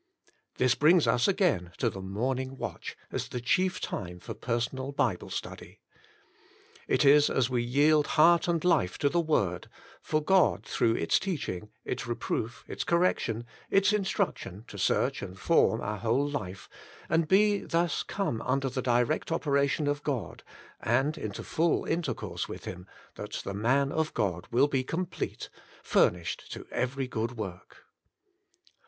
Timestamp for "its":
10.95-11.19, 11.85-12.07, 12.67-12.83, 13.69-13.93